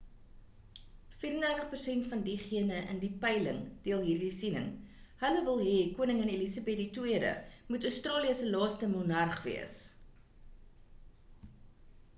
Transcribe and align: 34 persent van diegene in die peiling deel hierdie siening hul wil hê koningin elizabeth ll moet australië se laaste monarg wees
34 1.23 1.65
persent 1.73 2.07
van 2.13 2.23
diegene 2.27 2.79
in 2.93 3.01
die 3.03 3.09
peiling 3.25 3.59
deel 3.89 4.01
hierdie 4.07 4.31
siening 4.39 4.71
hul 5.25 5.37
wil 5.51 5.61
hê 5.67 5.75
koningin 6.01 6.33
elizabeth 6.39 6.83
ll 7.05 7.31
moet 7.75 7.87
australië 7.93 8.35
se 8.43 8.51
laaste 8.59 8.91
monarg 8.99 9.47
wees 9.51 9.81